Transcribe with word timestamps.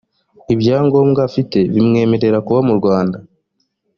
ibyangombwa 0.53 1.19
afite 1.29 1.57
bimwemerera 1.73 2.37
kuba 2.45 2.59
mu 2.67 2.73
rwanda 2.79 3.17